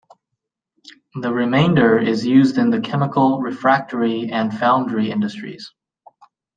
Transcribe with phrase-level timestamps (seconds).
[1.13, 5.71] The remainder is used in the chemical, refractory, and foundry industries.